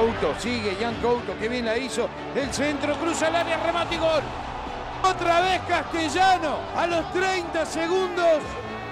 [0.00, 2.08] Couto, sigue Jan Couto, que bien la hizo.
[2.34, 4.22] El centro, cruza el área, remate y gol.
[5.02, 8.40] Otra vez Castellano a los 30 segundos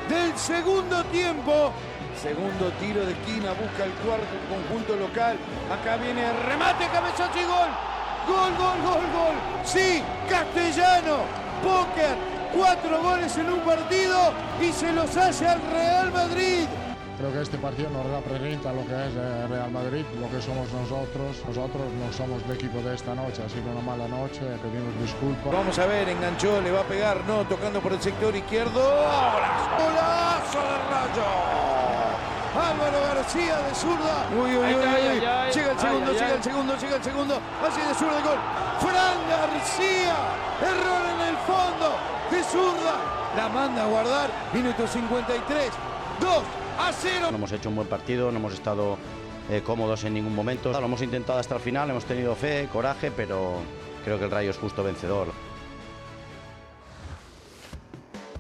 [0.07, 1.73] del segundo tiempo.
[2.21, 5.39] Segundo tiro de esquina, busca el cuarto conjunto local.
[5.73, 7.71] Acá viene el remate, cabezazo y gol.
[8.27, 9.65] Gol, gol, gol, gol.
[9.65, 11.25] Sí, Castellano.
[11.63, 12.17] Póker.
[12.55, 16.67] Cuatro goles en un partido y se los hace al Real Madrid.
[17.19, 20.71] Creo que este partido nos representa lo que es eh, Real Madrid, lo que somos
[20.71, 21.43] nosotros.
[21.49, 25.53] Nosotros no somos el equipo de esta noche, ha sido una mala noche, pedimos disculpas.
[25.53, 28.79] Vamos a ver, enganchó, le va a pegar, no, tocando por el sector izquierdo.
[28.79, 31.59] ¡Golazo de Rayo!
[32.55, 34.27] Álvaro García de zurda.
[34.39, 35.21] Uy, uy, uy, uy.
[35.21, 37.41] Llega el segundo, llega el segundo, llega el segundo.
[37.67, 38.39] Así de zurda el gol.
[38.79, 40.17] Fran García.
[40.63, 41.99] Error en el fondo.
[42.31, 42.95] De zurda.
[43.37, 44.31] La manda a guardar.
[44.53, 45.73] Minuto 53.
[46.21, 46.43] 2
[46.79, 47.27] a 0.
[47.31, 48.99] No hemos hecho un buen partido, no hemos estado
[49.51, 50.73] eh, cómodos en ningún momento.
[50.73, 53.61] Lo hemos intentado hasta el final, hemos tenido fe, coraje, pero
[54.05, 55.29] creo que el Rayo es justo vencedor.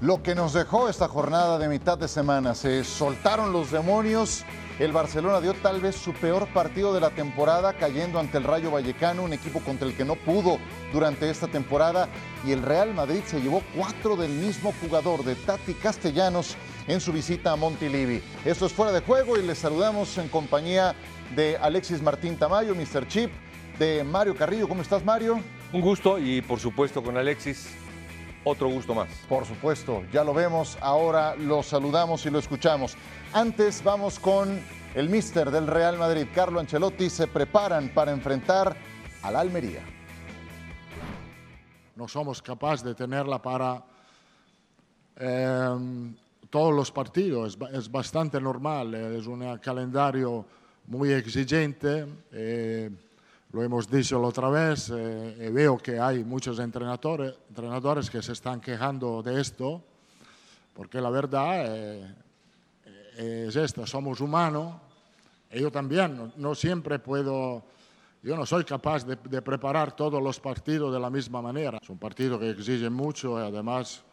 [0.00, 4.44] Lo que nos dejó esta jornada de mitad de semana, se soltaron los demonios.
[4.78, 8.70] El Barcelona dio tal vez su peor partido de la temporada, cayendo ante el Rayo
[8.70, 10.58] Vallecano, un equipo contra el que no pudo
[10.92, 12.08] durante esta temporada.
[12.46, 16.56] Y el Real Madrid se llevó cuatro del mismo jugador, de Tati Castellanos,
[16.89, 18.22] en su visita a Montilivi.
[18.44, 20.94] Esto es fuera de juego y les saludamos en compañía
[21.36, 23.06] de Alexis Martín Tamayo, Mr.
[23.06, 23.31] Chip,
[23.78, 24.67] de Mario Carrillo.
[24.67, 25.41] ¿Cómo estás, Mario?
[25.72, 27.69] Un gusto y por supuesto con Alexis
[28.42, 29.09] otro gusto más.
[29.28, 32.97] Por supuesto, ya lo vemos, ahora lo saludamos y lo escuchamos.
[33.34, 34.59] Antes vamos con
[34.94, 38.75] el mister del Real Madrid, Carlo Ancelotti, se preparan para enfrentar
[39.22, 39.83] al Almería.
[41.94, 43.84] No somos capaces de tenerla para
[45.16, 46.14] eh,
[46.50, 50.44] todos los partidos, es, bastante normal, es un calendario
[50.86, 52.06] muy exigente.
[52.32, 52.91] Eh,
[53.53, 58.32] lo hemos dicho la otra vez, eh, veo que hay muchos entrenadores, entrenadores que se
[58.32, 59.82] están quejando de esto,
[60.75, 62.14] porque la verdad eh,
[63.47, 64.75] es esta, somos humanos,
[65.50, 67.65] yo también, no, siempre puedo,
[68.22, 71.78] yo no soy capaz de, preparar todos los partidos de la misma manera.
[71.82, 74.04] Es un partido que exige mucho y además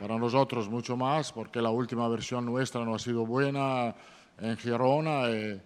[0.00, 3.94] para nosotros mucho más, porque la última versión nuestra no ha sido buena
[4.38, 5.28] en Girona.
[5.28, 5.60] Eh,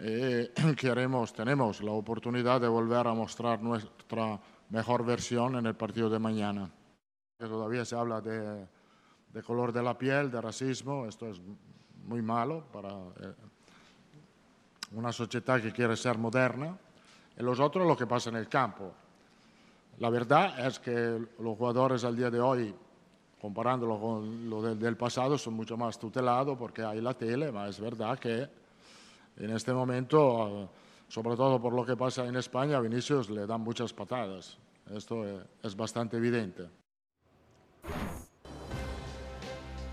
[0.00, 6.10] eh, queremos, tenemos la oportunidad de volver a mostrar nuestra mejor versión en el partido
[6.10, 6.68] de mañana.
[7.38, 8.66] Todavía se habla de,
[9.44, 11.40] color de la piel, de racismo, esto es
[12.06, 13.34] muy malo para eh,
[14.94, 16.76] una sociedad que quiere ser moderna.
[17.38, 18.92] Y los otros lo que pasa en el campo.
[19.98, 22.74] La verdad es que los jugadores al día de hoy,
[23.40, 27.80] comparándolo con lo del, pasado, son mucho más tutelados porque hay la tele, pero es
[27.80, 28.48] verdad que
[29.36, 30.70] en este momento,
[31.08, 34.56] sobre todo por lo que pasa en España, a Vinicius le dan muchas patadas.
[34.90, 35.24] Esto
[35.62, 36.68] es bastante evidente.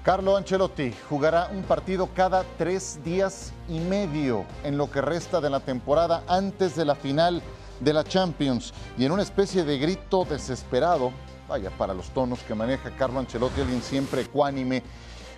[0.04, 5.50] Carlo Ancelotti jugará un partido cada tres días y medio en lo que resta de
[5.50, 7.42] la temporada antes de la final
[7.80, 11.14] de la Champions y en una especie de grito desesperado,
[11.54, 14.82] vaya, para los tonos que maneja Carlo Ancelotti, alguien siempre ecuánime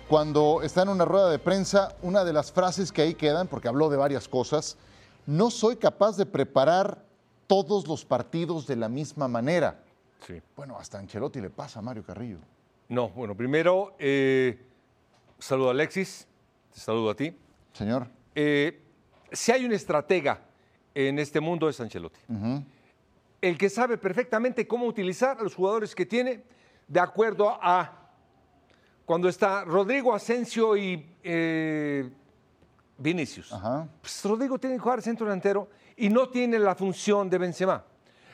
[0.08, 3.68] cuando está en una rueda de prensa, una de las frases que ahí quedan, porque
[3.68, 4.78] habló de varias cosas,
[5.26, 7.04] no soy capaz de preparar
[7.46, 9.82] todos los partidos de la misma manera.
[10.26, 10.40] Sí.
[10.56, 12.38] Bueno, hasta Ancelotti le pasa a Mario Carrillo.
[12.88, 14.58] No, bueno, primero, eh,
[15.38, 16.26] saludo a Alexis,
[16.72, 17.36] te saludo a ti.
[17.74, 18.08] Señor.
[18.34, 18.80] Eh,
[19.32, 20.40] si hay un estratega
[20.94, 22.20] en este mundo es Ancelotti.
[23.46, 26.42] El que sabe perfectamente cómo utilizar a los jugadores que tiene
[26.88, 28.10] de acuerdo a
[29.04, 32.10] cuando está Rodrigo Asensio y eh,
[32.98, 33.54] Vinicius.
[34.00, 37.84] Pues Rodrigo tiene que jugar centro delantero y no tiene la función de Benzema.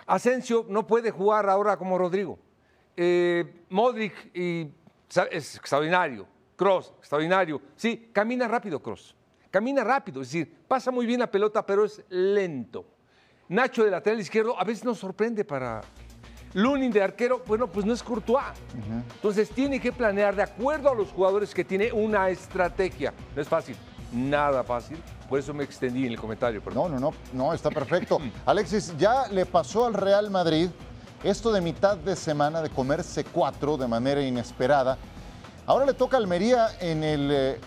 [0.07, 2.39] Asensio no puede jugar ahora como Rodrigo.
[2.97, 4.71] Eh, Modric y,
[5.31, 6.27] es extraordinario.
[6.57, 7.61] Cross, extraordinario.
[7.77, 9.15] Sí, camina rápido Cross.
[9.51, 12.87] Camina rápido, es decir, pasa muy bien la pelota, pero es lento.
[13.49, 15.83] Nacho de lateral izquierdo a veces nos sorprende para,
[16.55, 18.45] Lunin de arquero, bueno, pues no es Courtois.
[19.15, 23.15] Entonces tiene que planear de acuerdo a los jugadores que tiene una estrategia.
[23.35, 23.77] No es fácil,
[24.13, 25.03] nada fácil.
[25.29, 26.63] Por eso me extendí en el comentario.
[26.75, 28.19] No, no, no, no, está perfecto.
[28.47, 30.69] Alexis, ya le pasó al Real Madrid
[31.25, 34.99] esto de mitad de semana de comerse cuatro de manera inesperada.
[35.65, 37.61] Ahora le toca a Almería en el eh,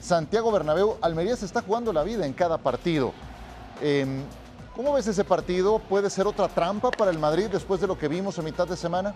[0.00, 0.98] Santiago Bernabéu.
[1.00, 3.12] Almería se está jugando la vida en cada partido.
[3.80, 4.22] Em,
[4.76, 5.80] ¿Cómo ves ese partido?
[5.80, 8.76] ¿Puede ser otra trampa para el Madrid después de lo que vimos a mitad de
[8.76, 9.14] semana?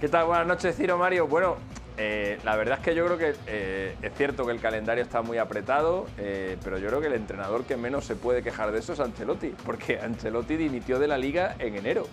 [0.00, 0.26] ¿Qué tal?
[0.26, 1.26] Buenas noches, Ciro Mario.
[1.26, 1.56] Bueno,
[1.96, 5.22] eh, la verdad es que yo creo que eh, es cierto que el calendario está
[5.22, 8.80] muy apretado, eh, pero yo creo que el entrenador que menos se puede quejar de
[8.80, 12.06] eso es Ancelotti, porque Ancelotti dimitió de la liga en enero.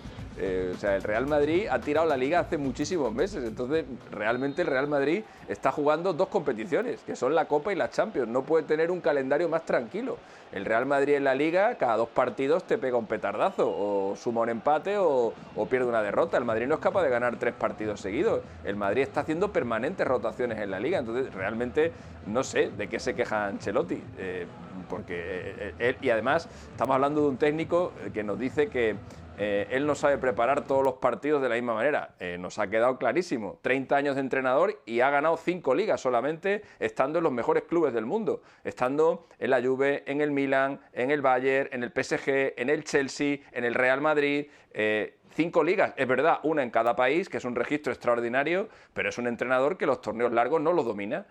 [0.74, 4.68] O sea, el Real Madrid ha tirado la liga hace muchísimos meses, entonces realmente el
[4.68, 8.28] Real Madrid está jugando dos competiciones, que son la Copa y la Champions.
[8.28, 10.18] No puede tener un calendario más tranquilo.
[10.52, 14.42] El Real Madrid en la liga, cada dos partidos te pega un petardazo, o suma
[14.42, 15.34] un empate o,
[15.70, 16.38] pierde una derrota.
[16.38, 18.42] El Madrid no es capaz de ganar tres partidos seguidos.
[18.64, 21.92] El Madrid está haciendo permanentes rotaciones en la liga, entonces realmente
[22.28, 24.04] no sé de qué se queja Ancelotti.
[24.18, 24.46] Eh,
[24.90, 25.16] porque
[25.58, 28.96] eh, eh, y además estamos hablando de un técnico que nos dice que
[29.44, 32.14] eh, él no sabe preparar todos los partidos de la misma manera.
[32.20, 33.58] Eh, nos ha quedado clarísimo.
[33.64, 37.92] 30 años de entrenador y ha ganado 5 ligas solamente estando en los mejores clubes
[37.92, 38.44] del mundo.
[38.64, 42.84] Estando en la Juve, en el Milan, en el Bayern, en el PSG, en el
[42.84, 44.46] Chelsea, en el Real Madrid.
[44.76, 49.10] Eh, cinco ligas, es verdad, una en cada país, que es un registro extraordinario, pero
[49.10, 51.26] es un entrenador que los torneos largos no los domina.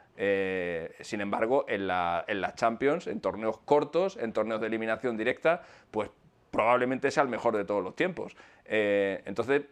[1.01, 5.63] sin embargo, en la, en la Champions, en torneos cortos, en torneos de eliminación directa,
[5.93, 6.11] pues
[6.51, 8.37] probablemente sea el mejor de todos los tiempos.
[8.65, 9.63] Eh, entonces,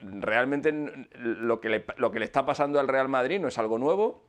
[0.00, 0.72] realmente
[1.18, 4.22] lo que, lo que le está pasando al Real Madrid no es algo nuevo,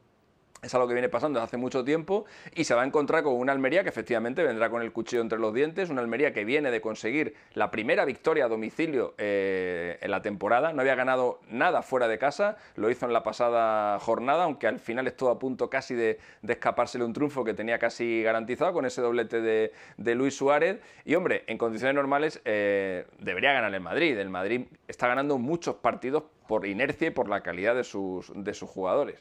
[0.61, 2.25] es algo que viene pasando desde hace mucho tiempo
[2.55, 5.37] y se va a encontrar con una Almería que efectivamente vendrá con el cuchillo entre
[5.37, 10.11] los dientes, una Almería que viene de conseguir la primera victoria a domicilio eh, en
[10.11, 14.45] la temporada, no había ganado nada fuera de casa, lo hizo en la pasada jornada,
[14.45, 18.73] aunque al final estuvo a punto casi de, escapársele un triunfo que tenía casi garantizado
[18.73, 20.79] con ese doblete de, Luis Suárez.
[21.05, 25.75] Y hombre, en condiciones normales eh, debería ganar el Madrid, el Madrid está ganando muchos
[25.75, 29.19] partidos por inercia y por la calidad de sus, de sus jugadores.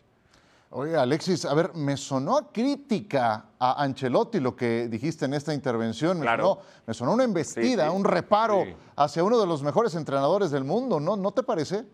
[0.79, 5.55] Oye, Alexis, a ver, me sonó a crítica a Ancelotti lo que dijiste en esta
[5.55, 6.21] intervención.
[6.21, 10.65] Me, sonó, me sonó, una embestida, un reparo hacia uno de los mejores entrenadores del
[10.65, 11.17] mundo, ¿no?
[11.17, 11.85] ¿No te parece?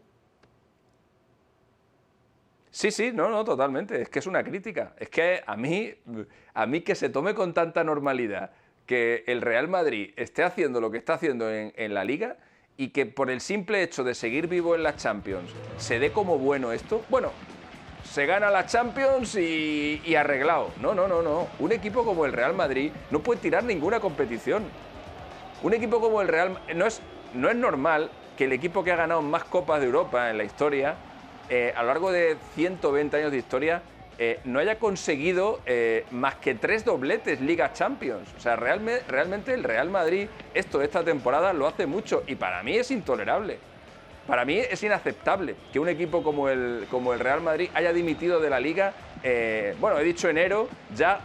[2.72, 4.02] Sí, sí, no, no, totalmente.
[4.02, 4.94] Es que es una crítica.
[4.98, 5.94] Es que a mí,
[6.52, 8.50] a mí que se tome con tanta normalidad
[8.84, 12.36] que el Real Madrid esté haciendo lo que está haciendo en, en la liga
[12.76, 16.36] y que por el simple hecho de seguir vivo en la Champions se dé como
[16.36, 17.04] bueno esto.
[17.10, 17.30] Bueno,
[18.12, 20.70] se gana la Champions y, arreglado.
[20.82, 21.48] No, no, no, no.
[21.58, 24.64] Un equipo como el Real Madrid no puede tirar ninguna competición.
[25.62, 27.00] Un equipo como el Real no es,
[27.32, 30.44] no es normal que el equipo que ha ganado más copas de Europa en la
[30.44, 30.94] historia,
[31.48, 33.80] eh, a lo largo de 120 años de historia,
[34.18, 38.28] eh, no haya conseguido eh, más que tres dobletes Liga Champions.
[38.36, 42.76] O sea, realmente el Real Madrid esto esta temporada lo hace mucho y para mí
[42.76, 43.71] es intolerable.
[44.26, 48.40] Para mí es inaceptable que un equipo como el, como el Real Madrid haya dimitido
[48.40, 48.92] de la liga.
[49.22, 51.20] Eh, bueno, he dicho enero, ya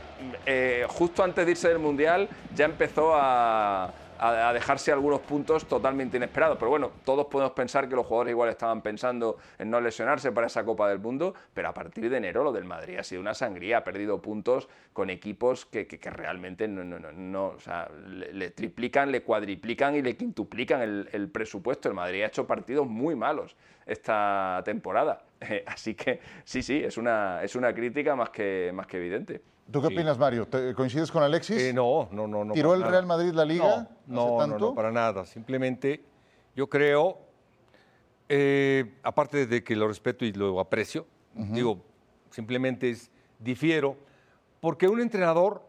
[0.45, 6.17] eh, justo antes de irse del Mundial, ya empezó a, a, dejarse algunos puntos totalmente
[6.17, 6.57] inesperados.
[6.57, 10.47] Pero bueno, todos podemos pensar que los jugadores igual estaban pensando en no lesionarse para
[10.47, 13.33] esa Copa del Mundo, pero a partir de enero lo del Madrid ha sido una
[13.33, 19.11] sangría, ha perdido puntos con equipos que, realmente no, no, no, o sea, le, triplican,
[19.11, 21.89] le cuadriplican y le quintuplican el, presupuesto.
[21.89, 23.55] El Madrid ha hecho partidos muy malos
[23.85, 25.21] esta temporada.
[25.65, 29.41] así que sí, sí, es una, es una crítica más que, más que evidente.
[29.71, 30.47] ¿Tú qué opinas, Mario?
[30.75, 31.61] ¿Coincides con Alexis?
[31.61, 32.53] Eh, no, no, no.
[32.53, 33.89] ¿Tiró el Real Madrid la liga?
[34.05, 35.25] No, no, no, para nada.
[35.25, 36.03] Simplemente
[36.55, 37.19] yo creo,
[38.29, 41.83] eh, aparte de que lo respeto y lo aprecio, digo,
[42.31, 43.97] simplemente es, difiero,
[44.61, 45.61] porque un entrenador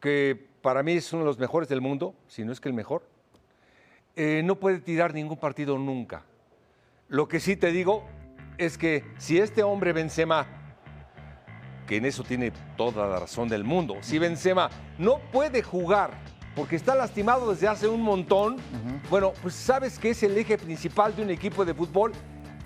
[0.00, 2.74] que para mí es uno de los mejores del mundo, si no es que el
[2.74, 3.02] mejor,
[4.14, 6.24] eh, no puede tirar ningún partido nunca.
[7.08, 8.04] Lo que sí te digo
[8.58, 10.65] es que si este hombre Benzema
[11.86, 13.96] que en eso tiene toda la razón del mundo.
[14.00, 16.10] Si Benzema no puede jugar
[16.54, 18.56] porque está lastimado desde hace un montón,
[19.10, 22.12] bueno, pues sabes que es el eje principal de un equipo de fútbol.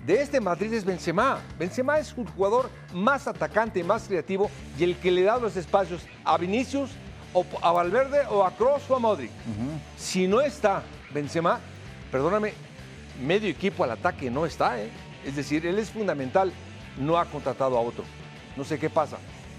[0.05, 1.39] De este Madrid es Benzema.
[1.59, 4.49] Benzema es un jugador más atacante, más creativo
[4.79, 6.89] y el que le da los espacios a Vinicius
[7.33, 9.31] o a Valverde o a Kroos o a Modric.
[9.97, 11.59] Si no está Benzema,
[12.11, 12.53] perdóname,
[13.21, 14.89] medio equipo al ataque no está, ¿eh?
[15.25, 16.51] Es decir, él es fundamental,
[16.97, 18.03] no ha contratado a otro.
[18.55, 19.17] No sé qué pasa.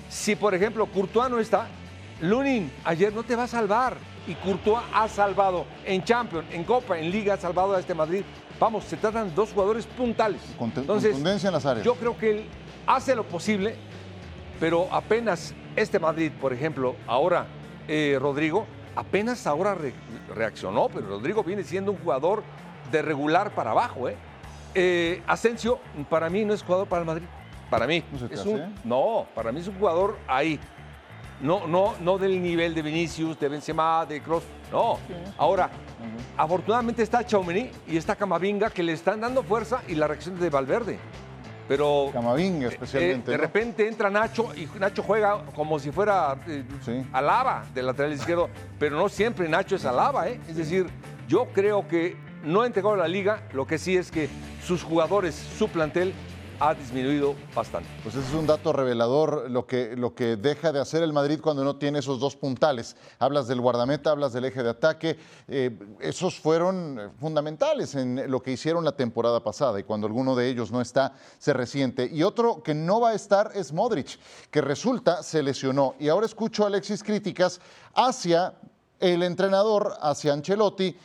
[0.08, 1.68] Si, por ejemplo, Courtois no está,
[2.20, 3.96] Lunin ayer no te va a salvar.
[4.26, 8.22] Y Courtois ha salvado en Champions, en Copa, en Liga, ha salvado a este Madrid.
[8.60, 10.40] Vamos, se tratan dos jugadores puntales.
[10.76, 11.84] Entonces, en las áreas.
[11.84, 12.44] Yo creo que él
[12.86, 13.74] hace lo posible,
[14.60, 17.46] pero apenas este Madrid, por ejemplo, ahora
[17.88, 19.76] eh, Rodrigo, apenas ahora
[20.32, 22.44] reaccionó, pero Rodrigo viene siendo un jugador
[22.92, 24.08] de regular para abajo.
[24.08, 24.16] ¿eh?
[24.74, 27.26] Eh, Asensio, para mí, no es jugador para el Madrid.
[27.72, 28.04] Para mí.
[28.12, 30.60] ¿No, es un, no, para mí es un jugador ahí.
[31.40, 34.44] No, no, no del nivel de Vinicius, de Benzema, de Kroos.
[34.70, 34.98] No.
[35.38, 35.70] Ahora,
[36.36, 40.50] afortunadamente está Chaumení y está Camavinga que le están dando fuerza y la reacción de
[40.50, 40.98] Valverde.
[41.66, 43.30] Pero Camavinga eh, especialmente.
[43.30, 43.42] de ¿no?
[43.42, 47.06] repente entra Nacho y Nacho juega como si fuera eh, Sí.
[47.10, 50.38] Alaba del lateral izquierdo, pero no siempre Nacho es Alaba, ¿eh?
[50.46, 50.88] Es decir,
[51.26, 54.28] yo creo que no ha entregado a la liga, lo que sí es que
[54.62, 56.12] sus jugadores, su plantel
[56.62, 57.88] ha disminuido bastante.
[58.04, 61.40] Pues ese es un dato revelador lo que, lo que deja de hacer el Madrid
[61.42, 62.94] cuando no tiene esos dos puntales.
[63.18, 65.18] Hablas del guardameta, hablas del eje de ataque.
[65.48, 70.48] eh, esos fueron fundamentales en lo que hicieron la temporada pasada y cuando alguno de
[70.48, 72.08] ellos no está, se resiente.
[72.12, 75.96] Y otro que no va a estar es Modric, que resulta se lesionó.
[75.98, 77.60] Y ahora escucho a Alexis críticas
[77.92, 78.54] hacia
[79.00, 80.96] el entrenador, hacia Ancelotti,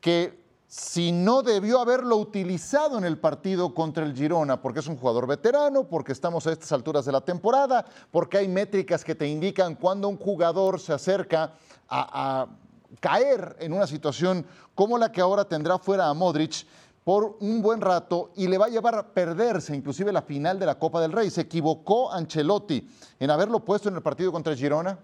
[0.00, 0.41] que
[0.72, 5.26] si no debió haberlo utilizado en el partido contra el Girona, porque es un jugador
[5.26, 9.74] veterano, porque estamos a estas alturas de la temporada, porque hay métricas que te indican
[9.74, 11.52] cuando un jugador se acerca
[11.90, 12.46] a, a
[13.00, 16.66] caer en una situación como la que ahora tendrá fuera a Modric
[17.04, 20.64] por un buen rato y le va a llevar a perderse inclusive la final de
[20.64, 21.28] la Copa del Rey.
[21.28, 22.88] ¿Se equivocó Ancelotti
[23.20, 24.98] en haberlo puesto en el partido contra el Girona?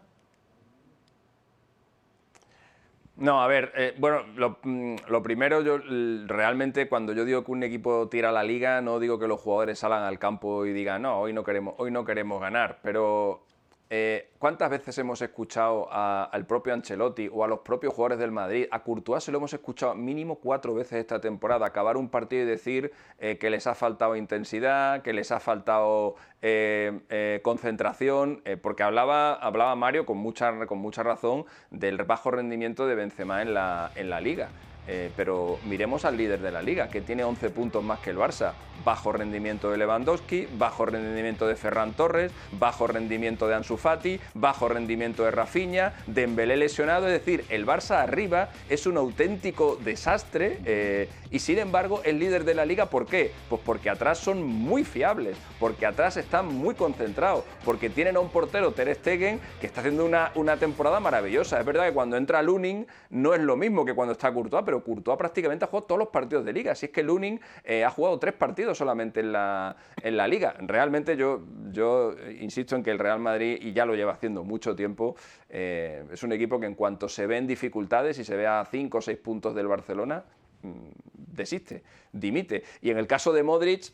[3.19, 5.79] No, a ver, eh, bueno, lo, mm, lo primero, yo
[6.27, 9.81] realmente cuando yo digo que un equipo tira la liga, no digo que los jugadores
[9.81, 13.48] salgan al campo y digan, no, hoy no queremos, hoy no queremos ganar, pero
[13.91, 18.67] eh, ¿cuántas veces hemos escuchado al propio Ancelotti o a los propios jugadores del Madrid?
[18.71, 22.47] A Courtois se lo hemos escuchado mínimo cuatro veces esta temporada, acabar un partido y
[22.47, 29.35] decir eh, que les ha faltado intensidad, que les ha faltado eh, concentración, porque hablaba,
[29.35, 34.11] hablaba Mario con mucha, con mucha razón del bajo rendimiento de Benzema en la, en
[34.11, 34.49] la liga.
[34.91, 38.17] Eh, pero miremos al líder de la liga, que tiene 11 puntos más que el
[38.17, 38.53] Barça.
[38.85, 44.69] Bajo rendimiento de Lewandowski, bajo rendimiento de Ferran Torres, bajo rendimiento de Ansu Fati, bajo
[44.69, 47.07] rendimiento de Rafinha, Dembélé lesionado.
[47.07, 52.45] Es decir, el Barça arriba es un auténtico desastre eh, y sin embargo el líder
[52.45, 52.87] de la liga.
[52.87, 53.33] ¿Por qué?
[53.51, 58.31] Pues porque atrás son muy fiables, porque atrás están muy concentrados, porque tienen a un
[58.31, 61.61] portero, Ter Stegen, que está haciendo una, una temporada maravillosa.
[61.61, 64.78] Es verdad que cuando entra Lunin no es lo mismo que cuando está Courtois, pero
[64.83, 66.73] Courtois prácticamente ha jugado todos los partidos de liga.
[66.73, 70.55] Así es que Lunin eh, ha jugado tres partidos solamente en la, en la liga.
[70.61, 74.75] Realmente yo, yo insisto en que el Real Madrid, y ya lo lleva haciendo mucho
[74.75, 75.17] tiempo,
[75.49, 78.99] eh, es un equipo que en cuanto se ven dificultades y se ve a cinco
[78.99, 80.25] o seis puntos del Barcelona,
[80.63, 80.89] mm,
[81.35, 81.83] desiste,
[82.13, 82.65] dimite.
[82.81, 83.93] Y en el caso de Modric,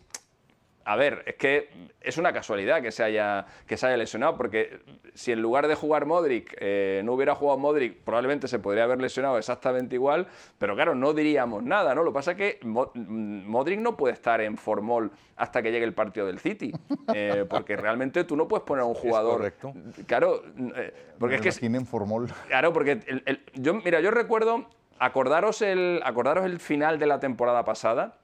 [0.84, 4.80] a ver, es que es una casualidad que se haya, que se haya lesionado, porque
[5.14, 9.00] si en lugar de jugar Modric eh, no hubiera jugado Modric, probablemente se podría haber
[9.00, 10.26] lesionado exactamente igual,
[10.58, 12.02] pero claro, no diríamos nada, ¿no?
[12.02, 15.84] Lo que pasa es que mm, Modric no puede estar en formol hasta que llegue
[15.86, 16.72] el partido del City,
[17.14, 19.38] eh, porque realmente tú no puedes poner a un jugador...
[19.38, 19.72] correcto.
[20.06, 20.42] Claro,
[20.76, 21.64] eh, porque Me es que...
[21.66, 22.28] imaginen Formol.
[22.48, 24.66] Claro, porque el- el- yo, mira, yo recuerdo,
[24.98, 28.18] acordaros el, acordaros el final de la temporada pasada,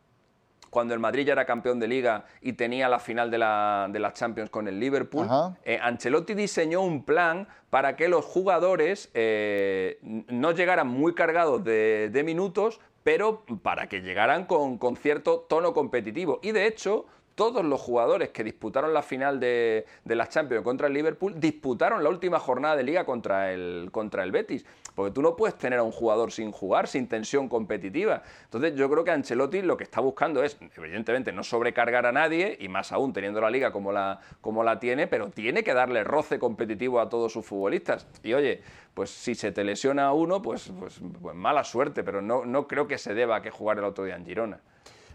[0.71, 3.99] cuando el Madrid ya era campeón de liga y tenía la final de la, de
[3.99, 5.27] la Champions con el Liverpool,
[5.65, 9.99] eh, Ancelotti diseñó un plan para que los jugadores eh,
[10.29, 15.73] no llegaran muy cargados de, de minutos, pero para que llegaran con, con cierto tono
[15.73, 16.39] competitivo.
[16.43, 20.89] Y de hecho, todos los jugadores que disputaron la final de, de la Champions contra
[20.89, 23.91] el Liverpool disputaron la última jornada de liga contra el,
[24.31, 24.65] Betis.
[24.95, 28.23] Porque tú no puedes tener a un jugador sin jugar, sin tensión competitiva.
[28.45, 32.57] Entonces yo creo que Ancelotti lo que está buscando es, evidentemente, no sobrecargar a nadie,
[32.61, 36.05] y más aún teniendo la liga como la, como la tiene, pero tiene que darle
[36.05, 38.07] roce competitivo a todos sus futbolistas.
[38.23, 38.61] Y oye,
[38.93, 42.67] pues si se te lesiona a uno, pues, pues, pues mala suerte, pero no, no
[42.67, 44.61] creo que se deba a que jugar el otro día en Girona.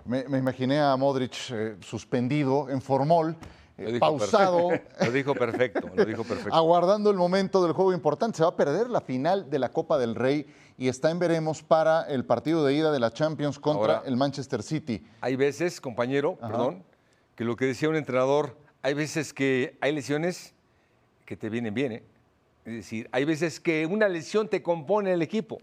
[0.05, 3.35] Me, me imaginé a Modric eh, suspendido en Formol,
[3.77, 4.95] eh, pausado, perfecto.
[5.05, 6.53] Lo dijo perfecto, lo dijo perfecto.
[6.55, 8.38] aguardando el momento del juego importante.
[8.38, 10.45] Se va a perder la final de la Copa del Rey
[10.77, 14.15] y está en veremos para el partido de ida de la Champions contra Ahora- el
[14.15, 15.05] Manchester City.
[15.21, 16.83] Hay veces, compañero, perdón,
[17.35, 20.53] que lo que decía un entrenador, hay veces que hay lesiones
[21.25, 22.03] que te vienen bien, ¿eh?
[22.65, 25.60] Es decir, hay veces que una lesión te compone el equipo.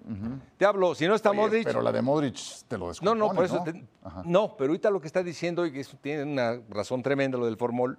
[0.57, 1.65] Te hablo, si no está Oye, Modric.
[1.65, 3.57] Pero la de Modric te lo No, descompone, no, por eso.
[3.57, 3.65] ¿no?
[3.65, 3.85] te-
[4.25, 7.47] no, pero ahorita lo que está diciendo, y que eso tiene una razón tremenda, lo
[7.47, 7.99] del formol,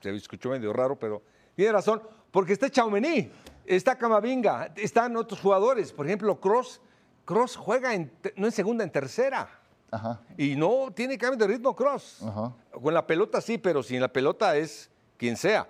[0.00, 1.22] se escuchó medio raro, pero
[1.56, 2.00] tiene razón,
[2.30, 3.30] porque está Chaumení,
[3.64, 6.80] está Camavinga, están otros jugadores, por ejemplo, Cross.
[7.24, 9.48] Cross juega en no en segunda, en tercera.
[9.90, 10.20] Ajá.
[10.38, 12.22] Y no tiene cambio de ritmo Cross.
[12.22, 12.52] Ajá.
[12.70, 15.66] Con la pelota sí, pero sin la pelota es quien sea.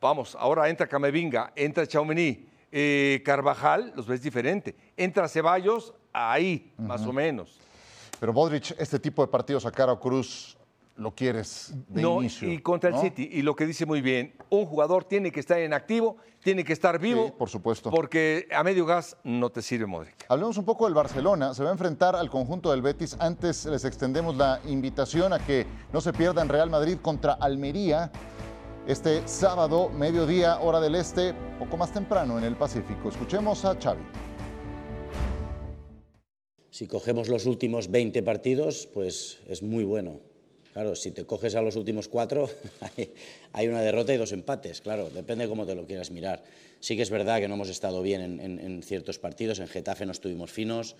[0.00, 4.76] Vamos, ahora entra Camevinga, entra Chaumení, eh, Carvajal, los ves diferente.
[4.96, 7.58] Entra Ceballos, ahí, más o menos.
[8.20, 10.56] Pero Modric, este tipo de partidos a cara o cruz,
[10.98, 12.50] lo quieres de no, inicio.
[12.50, 12.96] y contra ¿no?
[12.96, 13.28] el City.
[13.32, 16.72] Y lo que dice muy bien, un jugador tiene que estar en activo, tiene que
[16.72, 17.26] estar vivo.
[17.26, 17.90] Sí, por supuesto.
[17.90, 20.26] Porque a medio gas no te sirve Modric.
[20.28, 21.54] Hablemos un poco del Barcelona.
[21.54, 23.16] Se va a enfrentar al conjunto del Betis.
[23.20, 28.10] Antes les extendemos la invitación a que no se pierdan Real Madrid contra Almería
[28.88, 33.10] este sábado, mediodía, hora del este, poco más temprano en el Pacífico.
[33.10, 34.02] Escuchemos a Xavi.
[36.70, 40.20] Si cogemos los últimos 20 partidos, pues es muy bueno.
[40.72, 42.48] Claro, si te coges a los últimos cuatro,
[43.52, 46.42] hay- una derrota y dos empates, claro, depende cómo te lo quieras mirar.
[46.80, 49.66] Sí que es verdad que no hemos estado bien en, en- en ciertos partidos, en
[49.68, 50.94] Getafe no estuvimos finos,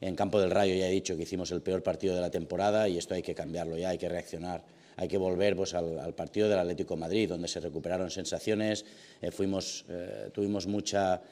[0.00, 2.88] en Campo del Rayo ya he dicho que hicimos el peor partido de la temporada
[2.88, 4.62] y esto hay que cambiarlo ya, hay que reaccionar.
[4.96, 8.84] Hay que volver pues, al, partido del Atlético Madrid, donde se recuperaron sensaciones,
[9.20, 11.22] eh, fuimos, eh, tuvimos mucha,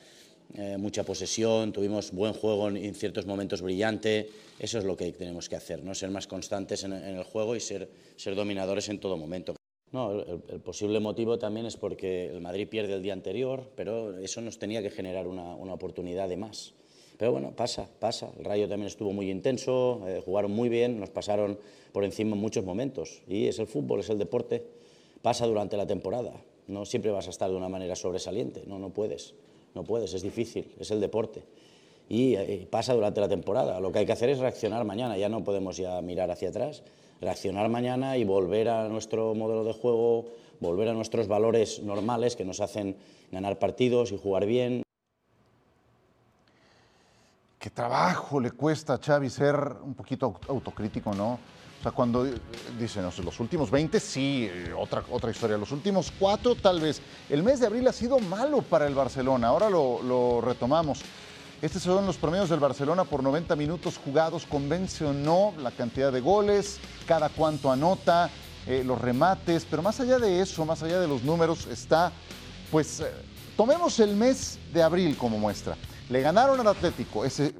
[0.55, 4.31] eh, mucha posesión, tuvimos buen juego en, en ciertos momentos brillante.
[4.59, 5.95] Eso es lo que tenemos que hacer, ¿no?
[5.95, 9.55] ser más constantes en, en el juego y ser, ser dominadores en todo momento.
[9.93, 14.17] No, el, el posible motivo también es porque el Madrid pierde el día anterior, pero
[14.19, 16.75] eso nos tenía que generar una, una oportunidad de más.
[17.21, 18.31] Pero bueno, pasa, pasa.
[18.39, 21.59] El Rayo también estuvo muy intenso, eh, jugaron muy bien, nos pasaron
[21.93, 23.21] por encima en muchos momentos.
[23.29, 24.65] Y es el fútbol, es el deporte.
[25.21, 26.33] Pasa durante la temporada.
[26.67, 28.62] No siempre vas a estar de una manera sobresaliente.
[28.67, 29.35] No, no puedes.
[29.75, 31.43] No puedes, es difícil, es el deporte.
[32.09, 33.81] Y eh, pasa durante la temporada.
[33.81, 35.19] Lo que hay que hacer es reaccionar mañana.
[35.19, 36.83] Ya no podemos ya mirar hacia atrás.
[37.21, 40.25] Reaccionar mañana y volver a nuestro modelo de juego,
[40.59, 42.97] volver a nuestros valores normales que nos hacen
[43.31, 44.85] ganar partidos y jugar bien.
[47.61, 51.33] Qué trabajo le cuesta a Xavi ser un poquito aut- autocrítico, ¿no?
[51.35, 52.33] O sea, cuando eh,
[52.79, 55.59] dice, no sé, los últimos 20 sí, eh, otra, otra historia.
[55.59, 57.02] Los últimos cuatro tal vez.
[57.29, 59.49] El mes de abril ha sido malo para el Barcelona.
[59.49, 61.02] Ahora lo, lo retomamos.
[61.61, 64.47] Estos son los promedios del Barcelona por 90 minutos jugados.
[64.47, 66.79] ¿Convence o no la cantidad de goles?
[67.07, 68.31] ¿Cada cuánto anota?
[68.67, 69.67] eh, los remates.
[69.69, 72.11] Pero más allá de eso, más allá de los números, está,
[72.71, 73.02] pues,
[73.57, 75.76] tomemos el mes de abril como muestra.
[76.11, 77.55] Le ganaron al Atlético ese,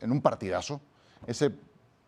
[0.00, 0.80] en un partidazo.
[1.26, 1.52] Ese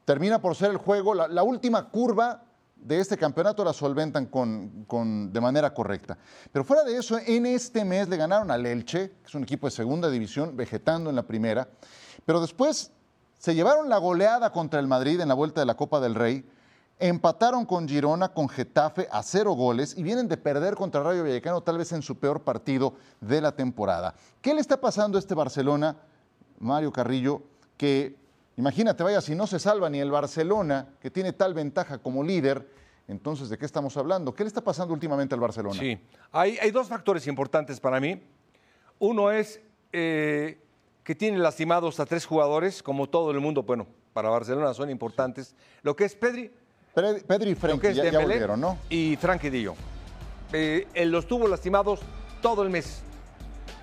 [0.05, 2.45] termina por ser el juego, la, última curva
[2.77, 6.17] de este campeonato la solventan con, con- de manera correcta.
[6.53, 9.67] Pero fuera de eso, en este mes le ganaron al Elche, que es un equipo
[9.67, 11.69] de segunda división, vegetando en la primera.
[12.25, 12.93] Pero después
[13.37, 16.49] se llevaron la goleada contra el Madrid en la vuelta de la Copa del Rey.
[17.01, 21.61] Empataron con Girona, con Getafe a cero goles y vienen de perder contra Rayo Vallecano
[21.61, 24.15] tal vez en su peor partido de la temporada.
[24.41, 25.97] ¿Qué le está pasando a este Barcelona,
[26.59, 27.43] Mario Carrillo,
[27.77, 28.17] que
[28.57, 32.69] imagínate, vaya, si no se salva ni el Barcelona, que tiene tal ventaja como líder,
[33.07, 34.35] entonces ¿de qué estamos hablando?
[34.35, 35.79] ¿Qué le está pasando últimamente al Barcelona?
[35.79, 36.01] Sí,
[36.33, 38.21] hay, hay dos factores importantes para mí.
[38.99, 39.61] Uno es
[39.93, 40.61] eh,
[41.05, 45.55] que tiene lastimados a tres jugadores, como todo el mundo, bueno, para Barcelona son importantes.
[45.83, 46.53] Lo que es Pedri,
[47.27, 48.79] Pedri, y es ya, ya Dembélé volvieron, ¿no?
[48.91, 49.77] y Frankie Jong.
[50.53, 52.01] Eh, él los tuvo lastimados
[52.41, 53.03] todo el mes.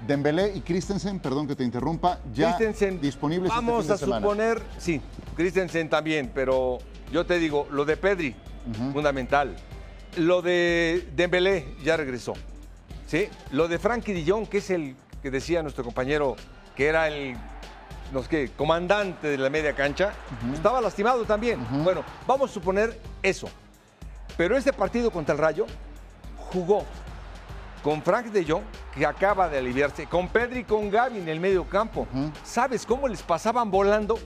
[0.06, 3.98] Dembélé y Christensen, perdón que te interrumpa, ya Christensen, disponibles este Vamos fin de a
[3.98, 4.22] semana.
[4.22, 5.02] suponer, sí,
[5.36, 6.80] Christensen también, pero
[7.12, 8.36] yo te digo, lo de Pedri,
[8.92, 9.56] fundamental.
[10.18, 12.34] Lo de Dembélé ya regresó.
[13.08, 13.28] ¿sí?
[13.52, 16.36] Lo de Frankie Jong, que es el que decía nuestro compañero
[16.76, 17.38] que era el
[18.16, 20.14] no sé qué, comandante de la media cancha,
[20.54, 21.60] estaba lastimado también.
[21.84, 23.50] Bueno, vamos a suponer eso.
[24.38, 25.66] Pero este partido contra el Rayo
[26.38, 26.86] jugó
[27.84, 31.42] con Frank de Jong, que acaba de aliviarse, con Pedri y con Gaby en el
[31.42, 32.08] medio campo.
[32.42, 34.18] ¿Sabes cómo les pasaban volando?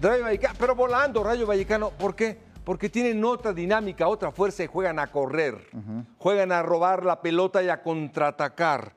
[0.00, 1.90] Rayo Vallecano, pero volando Rayo Vallecano.
[1.90, 2.38] ¿Por qué?
[2.64, 5.68] Porque tienen otra dinámica, otra fuerza y juegan a correr.
[6.16, 8.94] Juegan a robar la pelota y a contraatacar.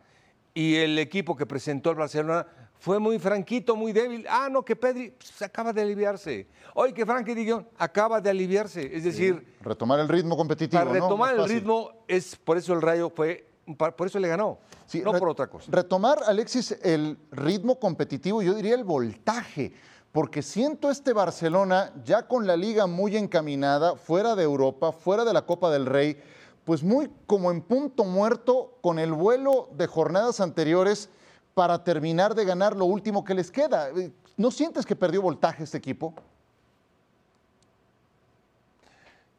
[0.54, 2.48] Y el equipo que presentó el Barcelona
[2.80, 4.26] fue muy franquito, muy débil.
[4.30, 6.48] Ah, no, que Pedri pues, acaba de aliviarse.
[6.74, 8.90] Hoy que Frankie Jong acaba de aliviarse.
[8.96, 10.82] Es decir, Retomar el ritmo competitivo.
[10.82, 15.02] para retomar el ritmo, es por eso el Rayo fue, por eso le ganó, Sí,
[15.02, 15.70] no por otra cosa.
[15.70, 19.74] Retomar, Alexis, el ritmo competitivo, yo diría el voltaje,
[20.14, 25.34] porque siento este Barcelona ya con la liga muy encaminada, fuera de Europa, fuera de
[25.34, 26.18] la Copa del Rey,
[26.64, 31.10] pues muy como en punto muerto con el vuelo de jornadas anteriores
[31.54, 33.90] para terminar de ganar lo último que les queda.
[34.38, 36.14] ¿No sientes que perdió voltaje este equipo?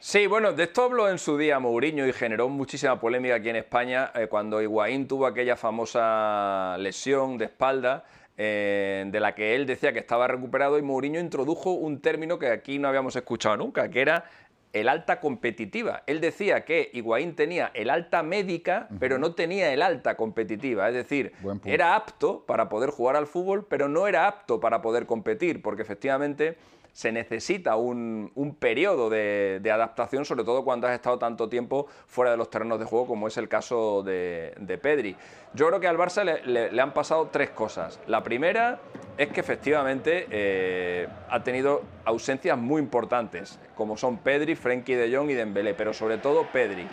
[0.03, 3.57] Sí, bueno, de esto habló en su día Mourinho y generó muchísima polémica aquí en
[3.57, 8.05] España eh, cuando Higuaín tuvo aquella famosa lesión de espalda
[8.39, 12.49] eh, de la que él decía que estaba recuperado y Mourinho introdujo un término que
[12.49, 14.25] aquí no habíamos escuchado nunca, que era
[14.73, 16.03] el alta competitiva.
[16.07, 20.89] Él decía que Higuaín tenía el alta médica, pero no tenía el alta competitiva.
[20.89, 21.33] Es decir,
[21.65, 25.83] era apto para poder jugar al fútbol, pero no era apto para poder competir, porque
[25.83, 26.57] efectivamente
[26.93, 32.37] se necesita un, periodo de, adaptación, sobre todo cuando has estado tanto tiempo fuera de
[32.37, 35.17] los terrenos de juego, como es el caso de, Pedri.
[35.55, 38.01] Yo creo que al Barça le, han pasado tres cosas.
[38.07, 38.81] La primera
[39.17, 45.31] es que efectivamente eh, ha tenido ausencias muy importantes, como son Pedri, Frenkie de Jong
[45.31, 46.87] y Dembélé, pero sobre todo Pedri.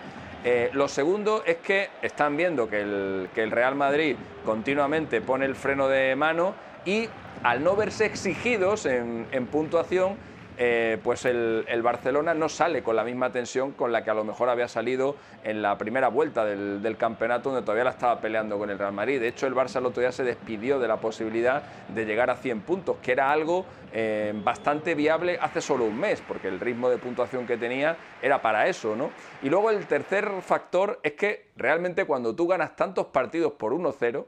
[0.43, 5.45] Eh, lo segundo es que están viendo que el, que el Real Madrid continuamente pone
[5.45, 7.09] el freno de mano y
[7.43, 10.15] al no verse exigidos en, puntuación,
[10.59, 14.23] eh, pues el, Barcelona no sale con la misma tensión con la que a lo
[14.23, 18.69] mejor había salido en la primera vuelta del, campeonato, donde todavía la estaba peleando con
[18.69, 19.19] el Real Madrid.
[19.19, 22.35] De hecho, el Barça el otro día se despidió de la posibilidad de llegar a
[22.35, 26.89] 100 puntos, que era algo eh, bastante viable hace solo un mes, porque el ritmo
[26.89, 28.95] de puntuación que tenía era para eso.
[28.95, 29.11] ¿no?
[29.43, 34.25] Y luego el tercer factor es que realmente cuando tú ganas tantos partidos por 1-0,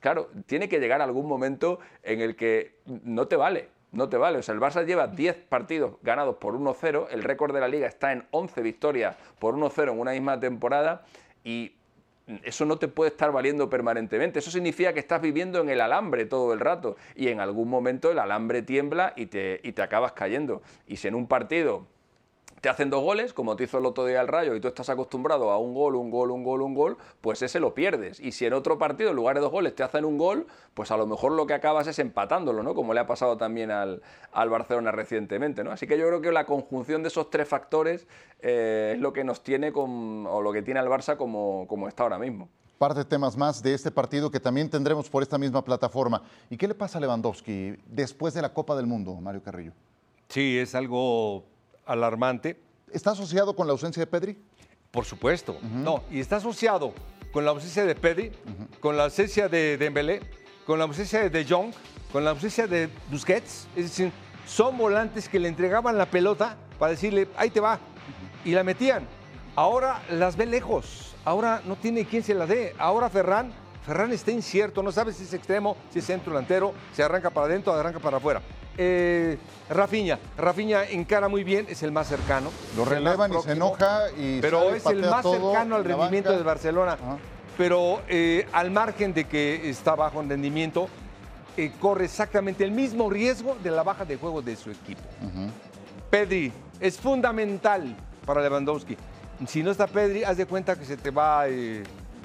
[0.00, 3.73] claro, tiene que llegar algún momento en el que no te vale.
[3.94, 4.38] No te vale.
[4.38, 7.06] O sea, el Barça lleva 10 partidos ganados por 1-0.
[7.10, 11.04] El récord de la liga está en 11 victorias por 1-0 en una misma temporada.
[11.44, 11.72] Y
[12.42, 14.40] eso no te puede estar valiendo permanentemente.
[14.40, 16.96] Eso significa que estás viviendo en el alambre todo el rato.
[17.14, 20.62] Y en algún momento el alambre tiembla y te, y te acabas cayendo.
[20.86, 21.86] Y si en un partido
[22.64, 24.88] te hacen dos goles, como te hizo el otro día el Rayo, y tú estás
[24.88, 28.18] acostumbrado a un gol, un gol, un gol, un gol, pues ese lo pierdes.
[28.20, 30.90] Y si en otro partido, en lugar de dos goles, te hacen un gol, pues
[30.90, 32.74] a lo mejor lo que acabas es empatándolo, ¿no?
[32.74, 34.00] Como le ha pasado también al,
[34.32, 35.72] Barcelona recientemente, ¿no?
[35.72, 38.06] Así que yo creo que la conjunción de esos tres factores
[38.40, 41.86] eh, es lo que nos tiene con, o lo que tiene al Barça como, como
[41.86, 42.48] está ahora mismo
[42.78, 46.22] par de temas más de este partido que también tendremos por esta misma plataforma.
[46.50, 49.72] ¿Y qué le pasa a Lewandowski después de la Copa del Mundo, Mario Carrillo?
[50.28, 51.44] Sí, es algo
[51.86, 52.60] alarmante.
[52.92, 54.38] ¿Está asociado con la ausencia de Pedri?
[54.90, 55.58] Por supuesto.
[55.62, 56.94] No, y está asociado
[57.32, 58.30] con la ausencia de Pedri,
[58.80, 60.20] con la ausencia de Dembélé,
[60.64, 61.72] con la ausencia de De Jong,
[62.12, 63.66] con la ausencia de Busquets.
[63.74, 64.12] Es decir,
[64.46, 67.80] son volantes que le entregaban la pelota para decirle, ahí te va,
[68.44, 69.06] y la metían.
[69.56, 72.74] Ahora las ve lejos, ahora no tiene quien se la dé.
[72.78, 73.52] Ahora Ferran,
[73.84, 77.46] Ferran está incierto, no sabe si es extremo, si es centro delantero, si arranca para
[77.46, 78.40] adentro, arranca para afuera.
[78.76, 82.50] Eh, Rafiña, Rafiña encara muy bien, es el más cercano.
[82.76, 86.96] Lo relevan y se enoja y Pero es el más cercano al rendimiento del Barcelona.
[87.56, 90.88] Pero eh, al margen de que está bajo en rendimiento,
[91.56, 95.02] eh, corre exactamente el mismo riesgo de la baja de juego de su equipo.
[96.10, 97.94] Pedri es fundamental
[98.26, 98.96] para Lewandowski.
[99.46, 101.44] Si no está Pedri, haz de cuenta que se te va,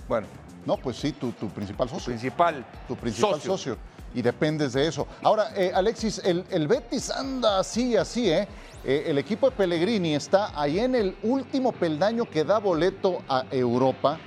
[0.08, 0.28] bueno.
[0.66, 2.06] No, pues sí, tu, principal socio.
[2.06, 3.78] Tu principal, tu principal socio
[4.14, 5.08] y dependes de eso.
[5.24, 8.48] Ahora, eh, Alexis, el, Betis anda así, así, ¿eh?
[8.84, 9.06] ¿eh?
[9.08, 14.20] El equipo de Pellegrini está ahí en el último peldaño que da boleto a Europa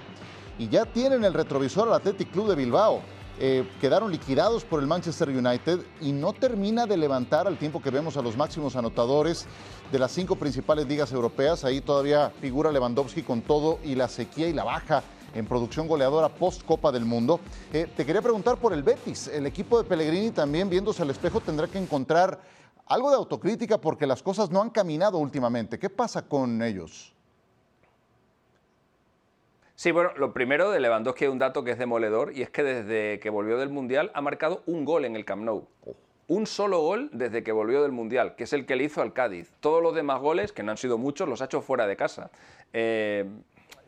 [0.58, 3.02] y ya tienen el retrovisor al Athletic Club de Bilbao.
[3.38, 7.90] Eh, quedaron liquidados por el Manchester United y no termina de levantar al tiempo que
[7.90, 9.46] vemos a los máximos anotadores
[9.90, 11.64] de las cinco principales ligas europeas.
[11.64, 15.02] Ahí todavía figura Lewandowski con todo y la sequía y la baja
[15.34, 17.40] en producción goleadora post Copa del Mundo.
[17.72, 19.28] Eh, te quería preguntar por el Betis.
[19.28, 22.40] El equipo de Pellegrini también viéndose al espejo tendrá que encontrar
[22.86, 25.78] algo de autocrítica porque las cosas no han caminado últimamente.
[25.78, 27.14] ¿Qué pasa con ellos?
[29.74, 32.62] Sí, bueno, lo primero de Lewandowski es un dato que es demoledor y es que
[32.62, 35.66] desde que volvió del Mundial ha marcado un gol en el Camp Nou.
[36.28, 39.12] Un solo gol desde que volvió del Mundial, que es el que le hizo al
[39.12, 39.52] Cádiz.
[39.60, 42.30] Todos los demás goles, que no han sido muchos, los ha hecho fuera de casa.
[42.72, 43.26] Eh,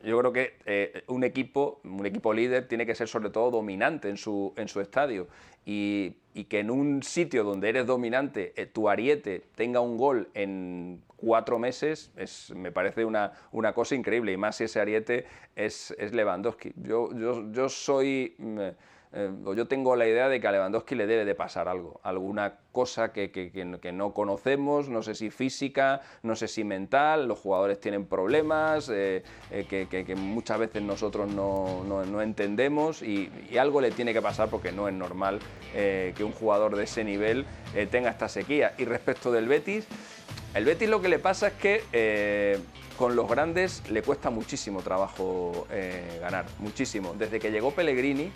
[0.05, 4.09] yo creo que eh, un equipo, un equipo líder, tiene que ser sobre todo dominante
[4.09, 5.29] en su, en su estadio.
[5.65, 6.17] Y,
[6.49, 11.61] que en un sitio donde eres dominante, eh, tu ariete tenga un gol en cuatro
[11.61, 14.33] meses, es, me parece una, una cosa increíble.
[14.33, 16.73] Y más si ese ariete es, es Lewandowski.
[16.77, 18.35] Yo, yo, yo soy.
[18.39, 18.61] Mm,
[19.17, 22.55] eh, yo tengo la idea de que a Lewandowski le debe de pasar algo, alguna
[22.73, 23.31] cosa que,
[23.93, 29.23] no conocemos, no sé si física, no sé si mental, los jugadores tienen problemas eh,
[29.53, 34.89] eh, que, muchas veces nosotros no, entendemos y, algo le tiene que pasar porque no
[34.89, 35.39] es normal
[35.73, 37.47] que un jugador de ese nivel
[37.91, 38.75] tenga esta sequía.
[38.79, 39.87] Y respecto del Betis,
[40.55, 42.61] el Betis lo que le pasa es que
[42.99, 45.69] con los grandes le cuesta muchísimo trabajo
[46.21, 47.15] ganar, muchísimo.
[47.17, 48.33] Desde que llegó Pellegrini,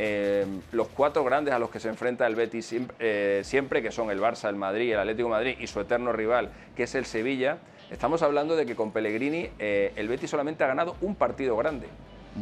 [0.00, 4.12] eh, los cuatro grandes a los que se enfrenta el Betis eh, siempre, que son
[4.12, 7.04] el Barça, el Madrid, el Atlético de Madrid y su eterno rival, que es el
[7.04, 7.58] Sevilla,
[7.90, 11.88] estamos hablando de que con Pellegrini eh, el Betis solamente ha ganado un partido grande,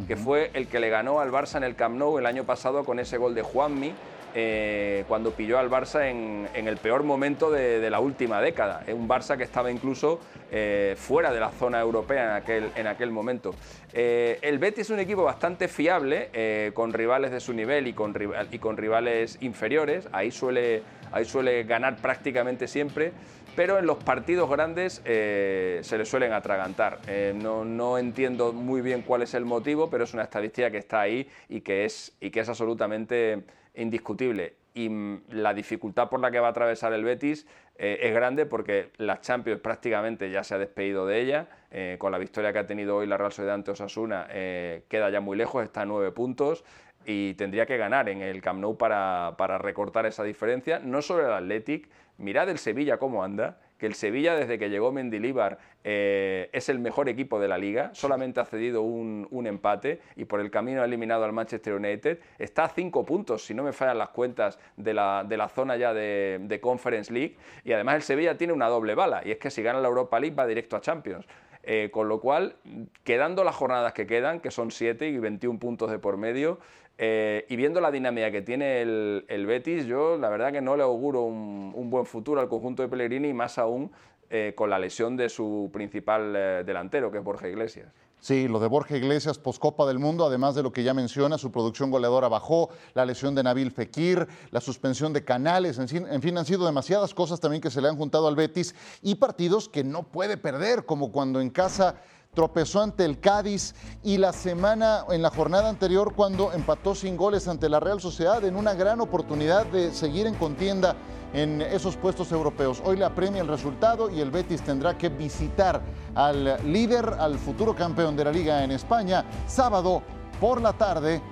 [0.07, 2.85] que fue el que le ganó al Barça en el Camp Nou el año pasado
[2.85, 3.91] con ese gol de Juanmi
[4.39, 8.83] eh, cuando pilló al Barça en, el peor momento de, la última década.
[8.93, 10.19] Un Barça que estaba incluso
[10.51, 13.55] eh, fuera de la zona europea en aquel, en aquel momento.
[13.93, 16.29] Eh, el Betis es un equipo bastante fiable,
[16.75, 18.13] con rivales de su nivel y con,
[18.51, 20.07] y con rivales inferiores.
[20.11, 23.13] Ahí suele, ahí suele ganar prácticamente siempre
[23.55, 26.99] pero en los partidos grandes se le suelen atragantar.
[27.33, 31.01] no, no, entiendo muy bien cuál es el motivo, pero es una estadística que está
[31.01, 33.41] ahí y que es, y que es absolutamente
[33.77, 34.55] indiscutible.
[34.73, 38.45] Y mm, la dificultad por la que va a atravesar el Betis eh, es grande
[38.45, 41.47] porque la Champions prácticamente ya se ha despedido de ella.
[41.71, 45.09] Eh, con la victoria que ha tenido hoy la Real Sociedad ante Osasuna, eh, queda
[45.09, 46.63] ya muy lejos, está a nueve puntos
[47.05, 50.79] y tendría que ganar en el Camp Nou para, para recortar esa diferencia.
[50.79, 54.91] No solo el Athletic, mirad el Sevilla cómo anda que el Sevilla desde que llegó
[54.91, 60.25] Mendilíbar eh, es el mejor equipo de la liga, solamente ha cedido un, empate y
[60.25, 63.71] por el camino ha eliminado al Manchester United, está a cinco puntos, si no me
[63.71, 68.51] fallan las cuentas, de la, zona ya de, Conference League y además el Sevilla tiene
[68.51, 71.25] una doble bala y es que si gana la Europa League va directo a Champions.
[71.69, 72.55] Eh, con lo cual,
[73.03, 76.59] quedando las jornadas que quedan, que son siete y 21 puntos de por medio,
[76.97, 80.83] eh, y viendo la dinámica que tiene el, Betis, yo la verdad que no le
[80.83, 83.91] auguro un, buen futuro al conjunto de Pellegrini, y más aún
[84.29, 87.93] eh, con la lesión de su principal eh, delantero, que es Borja Iglesias.
[88.19, 91.51] Sí, lo de Borja Iglesias, poscopa del mundo, además de lo que ya menciona, su
[91.51, 96.37] producción goleadora bajó, la lesión de Nabil Fekir, la suspensión de Canales, en en fin,
[96.37, 99.83] han sido demasiadas cosas también que se le han juntado al Betis y partidos que
[99.83, 102.01] no puede perder, como cuando en casa
[102.37, 103.73] tropezó ante el Cádiz
[104.03, 108.45] y la semana, en la jornada anterior, cuando empató sin goles ante la Real Sociedad
[108.45, 110.95] en una gran oportunidad de seguir en contienda
[111.33, 112.79] en esos puestos europeos.
[112.85, 115.81] Hoy le apremia el resultado y el Betis tendrá que visitar
[116.13, 120.03] al líder, al futuro campeón de la liga en España, sábado
[120.39, 121.23] por la tarde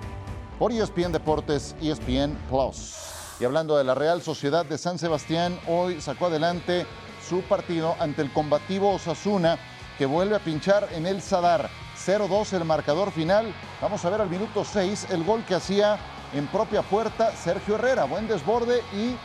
[0.58, 2.96] por ESPN Deportes, ESPN Plus.
[3.38, 6.84] Y hablando de la Real Sociedad de San Sebastián, hoy sacó adelante
[7.28, 9.56] su partido ante el combativo Osasuna
[9.98, 11.70] que vuelve a pinchar en el Sadar.
[11.96, 13.52] 0-2 el marcador final.
[13.80, 15.98] Vamos a ver al minuto 6 el gol que hacía
[16.34, 18.04] en propia puerta Sergio Herrera.
[18.04, 19.16] Buen desborde y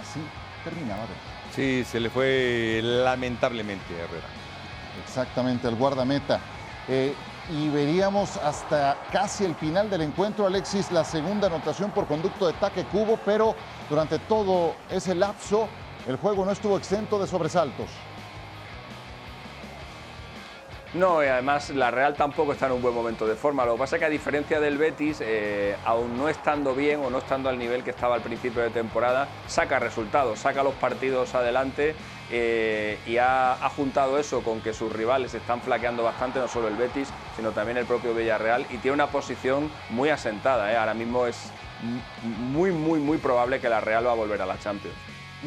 [0.00, 0.20] así
[0.64, 1.02] terminaba.
[1.54, 4.26] Sí, se le fue lamentablemente a Herrera.
[5.04, 6.40] Exactamente, el guardameta.
[6.88, 7.14] Eh,
[7.50, 12.54] y veríamos hasta casi el final del encuentro, Alexis, la segunda anotación por conducto de
[12.54, 13.54] ataque cubo, pero
[13.88, 15.68] durante todo ese lapso
[16.06, 17.88] el juego no estuvo exento de sobresaltos.
[20.94, 23.66] No, y además la Real tampoco está en un buen momento de forma.
[23.66, 27.10] Lo que pasa es que a diferencia del Betis, eh, aún no estando bien o
[27.10, 31.34] no estando al nivel que estaba al principio de temporada, saca resultados, saca los partidos
[31.34, 31.94] adelante
[32.30, 36.76] eh, y ha, juntado eso con que sus rivales están flaqueando bastante, no solo el
[36.76, 40.72] Betis, sino también el propio Villarreal, y tiene una posición muy asentada.
[40.72, 40.76] ¿eh?
[40.76, 41.50] Ahora mismo es
[42.50, 44.96] muy, muy, muy probable que la Real va a volver a la Champions.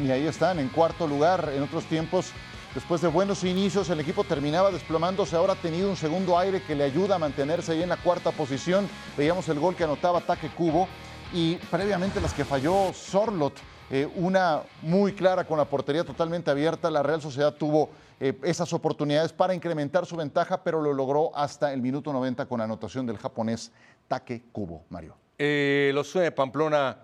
[0.00, 2.32] Y ahí están, en cuarto lugar, en otros tiempos
[2.74, 5.36] Después de buenos inicios, el equipo terminaba desplomándose.
[5.36, 8.30] Ahora ha tenido un segundo aire que le ayuda a mantenerse ahí en la cuarta
[8.30, 8.88] posición.
[9.14, 10.88] Veíamos el gol que anotaba Ataque Cubo
[11.34, 13.52] y previamente las que falló Sorlot.
[13.90, 16.90] Eh, una muy clara con la portería totalmente abierta.
[16.90, 21.74] La Real Sociedad tuvo eh, esas oportunidades para incrementar su ventaja, pero lo logró hasta
[21.74, 23.70] el minuto 90 con anotación del japonés
[24.08, 24.84] Take Kubo.
[24.88, 25.14] Mario.
[25.36, 26.96] Eh, los de Pamplona,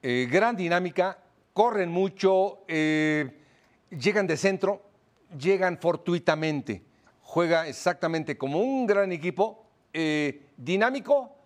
[0.00, 1.18] gran dinámica,
[1.52, 4.89] corren mucho, llegan de centro,
[5.38, 6.82] llegan fortuitamente.
[7.22, 11.36] Juega exactamente como un gran equipo, eh, dinámico,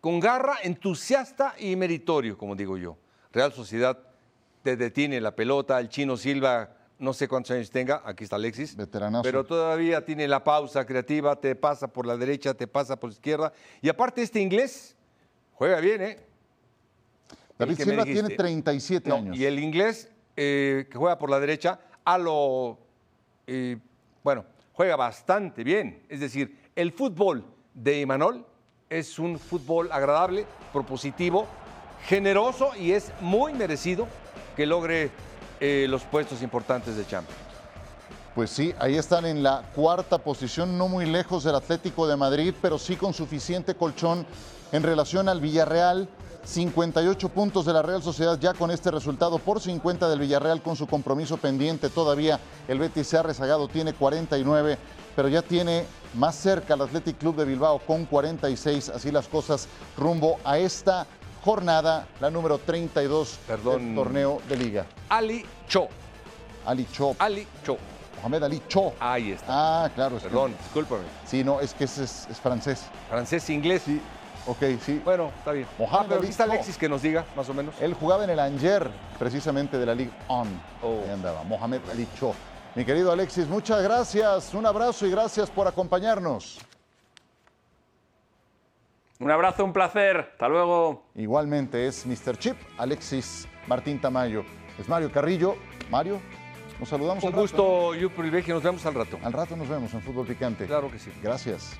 [0.00, 2.96] con garra, entusiasta y meritorio, como digo yo.
[3.32, 3.98] Real Sociedad
[4.62, 8.76] te detiene la pelota, el chino Silva, no sé cuántos años tenga, aquí está Alexis,
[9.22, 13.14] pero todavía tiene la pausa creativa, te pasa por la derecha, te pasa por la
[13.14, 13.52] izquierda.
[13.82, 14.96] Y aparte este inglés
[15.54, 16.18] juega bien, ¿eh?
[17.58, 19.36] David Silva tiene 37 años.
[19.36, 22.78] Y el inglés eh, que juega por la derecha, a lo
[23.46, 23.76] y
[24.22, 26.04] bueno, juega bastante bien.
[26.08, 28.46] Es decir, el fútbol de Imanol
[28.88, 31.46] es un fútbol agradable, propositivo,
[32.06, 34.06] generoso y es muy merecido
[34.56, 35.10] que logre
[35.60, 37.40] eh, los puestos importantes de Champions.
[38.34, 42.52] Pues sí, ahí están en la cuarta posición, no muy lejos del Atlético de Madrid,
[42.60, 44.26] pero sí con suficiente colchón
[44.72, 46.08] en relación al Villarreal
[46.44, 50.76] 58 puntos de la Real Sociedad ya con este resultado por 50 del Villarreal con
[50.76, 51.88] su compromiso pendiente.
[51.88, 54.78] Todavía el Betis se ha rezagado, tiene 49,
[55.16, 58.90] pero ya tiene más cerca el Athletic Club de Bilbao con 46.
[58.90, 61.06] Así las cosas rumbo a esta
[61.44, 64.86] jornada, la número 32 del torneo de liga.
[65.08, 65.88] Ali Cho.
[66.66, 67.14] Ali Cho.
[67.18, 67.76] Ali Cho.
[68.18, 68.92] Mohamed Ali Cho.
[69.00, 69.84] Ahí está.
[69.84, 70.16] Ah, claro.
[70.16, 71.02] Perdón, discúlpame.
[71.26, 72.84] Sí, no, es que es, es, francés.
[73.10, 73.82] Francés, inglés.
[73.84, 74.00] Sí.
[74.46, 75.00] Ok, sí.
[75.04, 75.66] Bueno, está bien.
[75.78, 76.44] Mohamed Ah, pero está.
[76.44, 77.74] Alexis que nos diga, más o menos.
[77.80, 80.48] Él jugaba en el Anger, precisamente de la Ligue On.
[80.82, 81.00] Oh.
[81.04, 82.34] Ahí andaba, Mohamed Ali Cho.
[82.74, 84.52] Mi querido Alexis, muchas gracias.
[84.52, 86.58] Un abrazo y gracias por acompañarnos.
[89.20, 90.28] Un abrazo, un placer.
[90.32, 91.04] Hasta luego.
[91.14, 92.36] Igualmente es Mr.
[92.36, 94.44] Chip, Alexis Martín Tamayo.
[94.78, 95.54] Es Mario Carrillo.
[95.88, 96.20] Mario,
[96.80, 97.42] nos saludamos Un al rato.
[97.42, 98.54] gusto y un privilegio.
[98.54, 99.18] Nos vemos al rato.
[99.22, 100.66] Al rato nos vemos en Fútbol Picante.
[100.66, 101.10] Claro que sí.
[101.22, 101.78] Gracias.